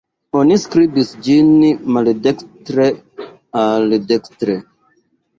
Oni 0.37 0.55
skribis 0.61 1.09
ĝin 1.25 1.51
maldekstr-al-dekstre. 1.97 4.57